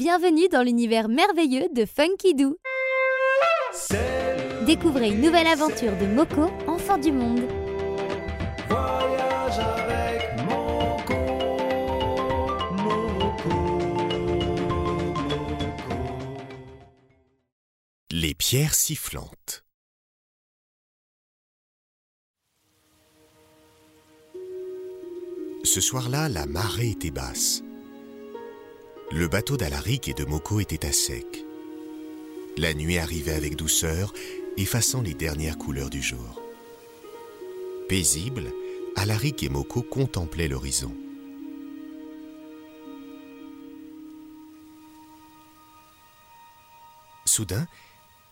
Bienvenue 0.00 0.48
dans 0.48 0.62
l'univers 0.62 1.10
merveilleux 1.10 1.68
de 1.74 1.84
Funky 1.84 2.34
Doo. 2.34 2.56
Découvrez 4.64 5.10
une 5.10 5.20
nouvelle 5.20 5.46
aventure 5.46 5.94
de 5.98 6.06
Moko, 6.06 6.50
enfant 6.66 6.96
du 6.96 7.12
monde. 7.12 7.42
Voyage 8.66 9.58
avec 9.58 10.42
Moko, 10.48 11.14
Moko, 12.78 13.50
Moko. 15.18 15.94
Les 18.10 18.32
pierres 18.32 18.74
sifflantes. 18.74 19.66
Ce 25.62 25.82
soir-là, 25.82 26.30
la 26.30 26.46
marée 26.46 26.88
était 26.88 27.10
basse. 27.10 27.62
Le 29.12 29.26
bateau 29.26 29.56
d'Alaric 29.56 30.06
et 30.06 30.14
de 30.14 30.24
Moko 30.24 30.60
était 30.60 30.86
à 30.86 30.92
sec. 30.92 31.44
La 32.56 32.74
nuit 32.74 32.96
arrivait 32.96 33.34
avec 33.34 33.56
douceur, 33.56 34.12
effaçant 34.56 35.02
les 35.02 35.14
dernières 35.14 35.58
couleurs 35.58 35.90
du 35.90 36.00
jour. 36.00 36.40
Paisibles, 37.88 38.52
Alaric 38.94 39.42
et 39.42 39.48
Moko 39.48 39.82
contemplaient 39.82 40.46
l'horizon. 40.46 40.94
Soudain, 47.24 47.66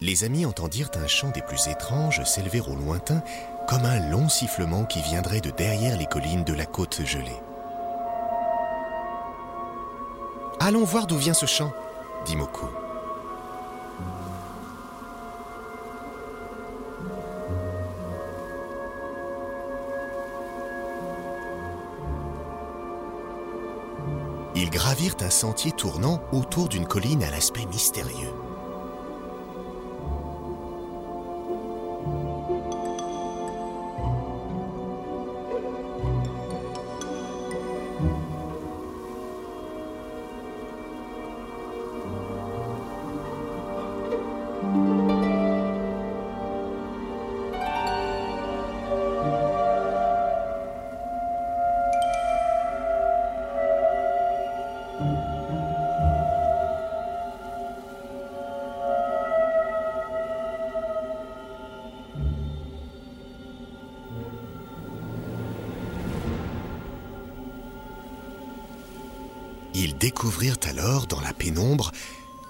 les 0.00 0.24
amis 0.24 0.44
entendirent 0.44 0.90
un 0.94 1.06
chant 1.06 1.30
des 1.30 1.42
plus 1.42 1.68
étranges 1.68 2.24
s'élever 2.24 2.60
au 2.60 2.74
lointain 2.74 3.22
comme 3.68 3.84
un 3.84 4.10
long 4.10 4.28
sifflement 4.28 4.86
qui 4.86 5.00
viendrait 5.02 5.40
de 5.40 5.50
derrière 5.50 5.96
les 5.96 6.06
collines 6.06 6.42
de 6.42 6.52
la 6.52 6.66
côte 6.66 7.04
gelée. 7.04 7.40
Allons 10.66 10.84
voir 10.84 11.06
d'où 11.06 11.18
vient 11.18 11.34
ce 11.34 11.44
chant, 11.44 11.74
dit 12.24 12.36
Moko. 12.36 12.66
Ils 24.54 24.70
gravirent 24.70 25.16
un 25.20 25.28
sentier 25.28 25.70
tournant 25.70 26.22
autour 26.32 26.70
d'une 26.70 26.86
colline 26.86 27.22
à 27.22 27.30
l'aspect 27.30 27.66
mystérieux. 27.66 28.32
Ils 69.74 69.98
découvrirent 69.98 70.58
alors 70.68 71.06
dans 71.08 71.20
la 71.20 71.32
pénombre 71.32 71.90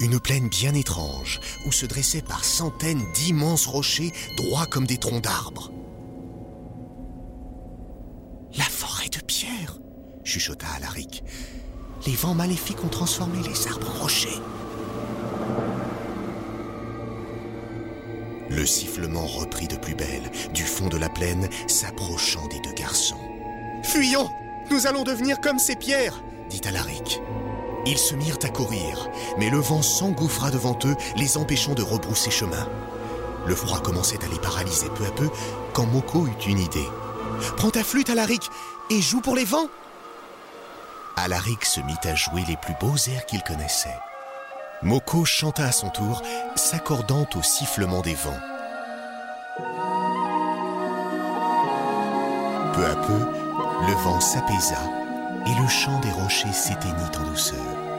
une 0.00 0.18
plaine 0.18 0.48
bien 0.48 0.74
étrange 0.74 1.40
où 1.64 1.72
se 1.72 1.86
dressaient 1.86 2.22
par 2.22 2.44
centaines 2.44 3.04
d'immenses 3.14 3.66
rochers 3.66 4.12
droits 4.36 4.66
comme 4.66 4.86
des 4.86 4.98
troncs 4.98 5.22
d'arbres. 5.22 5.70
La 8.58 8.64
forêt 8.64 9.08
de 9.08 9.20
pierre, 9.20 9.78
chuchota 10.24 10.66
Alaric. 10.76 11.22
Les 12.06 12.16
vents 12.16 12.34
maléfiques 12.34 12.82
ont 12.82 12.88
transformé 12.88 13.38
les 13.46 13.68
arbres 13.68 13.88
en 13.88 14.02
rochers. 14.02 14.40
Le 18.50 18.66
sifflement 18.66 19.26
reprit 19.26 19.68
de 19.68 19.76
plus 19.76 19.94
belle, 19.94 20.30
du 20.52 20.64
fond 20.64 20.88
de 20.88 20.98
la 20.98 21.08
plaine, 21.08 21.48
s'approchant 21.68 22.48
des 22.48 22.60
deux 22.60 22.74
garçons. 22.74 23.20
Fuyons 23.84 24.28
Nous 24.70 24.88
allons 24.88 25.04
devenir 25.04 25.40
comme 25.40 25.60
ces 25.60 25.76
pierres 25.76 26.20
dit 26.52 26.68
Alaric. 26.68 27.22
Ils 27.86 27.98
se 27.98 28.14
mirent 28.14 28.38
à 28.42 28.48
courir, 28.48 29.08
mais 29.38 29.48
le 29.48 29.58
vent 29.58 29.82
s'engouffra 29.82 30.50
devant 30.50 30.78
eux, 30.84 30.94
les 31.16 31.36
empêchant 31.36 31.74
de 31.74 31.82
rebrousser 31.82 32.30
chemin. 32.30 32.68
Le 33.46 33.54
froid 33.54 33.80
commençait 33.80 34.22
à 34.22 34.28
les 34.28 34.38
paralyser 34.38 34.88
peu 34.94 35.04
à 35.04 35.10
peu 35.10 35.28
quand 35.72 35.86
Moko 35.86 36.26
eut 36.26 36.46
une 36.46 36.60
idée. 36.60 36.88
Prends 37.56 37.70
ta 37.70 37.82
flûte, 37.82 38.10
Alaric, 38.10 38.42
et 38.90 39.00
joue 39.00 39.20
pour 39.20 39.34
les 39.34 39.44
vents 39.44 39.68
Alaric 41.16 41.64
se 41.64 41.80
mit 41.80 41.98
à 42.04 42.14
jouer 42.14 42.42
les 42.46 42.56
plus 42.56 42.74
beaux 42.80 42.96
airs 42.96 43.26
qu'il 43.26 43.42
connaissait. 43.42 43.96
Moko 44.82 45.24
chanta 45.24 45.64
à 45.64 45.72
son 45.72 45.90
tour, 45.90 46.22
s'accordant 46.54 47.26
au 47.34 47.42
sifflement 47.42 48.00
des 48.00 48.14
vents. 48.14 48.40
Peu 52.74 52.86
à 52.86 52.96
peu, 52.96 53.18
le 53.86 53.94
vent 54.04 54.20
s'apaisa 54.20 54.78
et 55.46 55.60
le 55.60 55.68
chant 55.68 56.00
des 56.00 56.10
rochers 56.10 56.52
s'éteignit 56.52 57.16
en 57.18 57.30
douceur. 57.30 57.92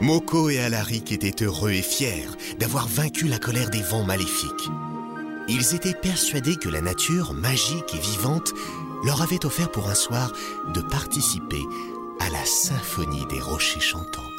Moko 0.00 0.48
et 0.48 0.58
Alaric 0.58 1.12
étaient 1.12 1.44
heureux 1.44 1.72
et 1.72 1.82
fiers 1.82 2.26
d'avoir 2.58 2.88
vaincu 2.88 3.28
la 3.28 3.38
colère 3.38 3.68
des 3.68 3.82
vents 3.82 4.02
maléfiques. 4.02 4.70
Ils 5.46 5.74
étaient 5.74 5.94
persuadés 5.94 6.56
que 6.56 6.70
la 6.70 6.80
nature, 6.80 7.34
magique 7.34 7.94
et 7.94 7.98
vivante, 7.98 8.52
leur 9.04 9.20
avait 9.20 9.44
offert 9.44 9.70
pour 9.70 9.88
un 9.88 9.94
soir 9.94 10.32
de 10.72 10.80
participer 10.80 11.62
à 12.18 12.30
la 12.30 12.44
symphonie 12.44 13.26
des 13.26 13.40
rochers 13.40 13.80
chantants. 13.80 14.29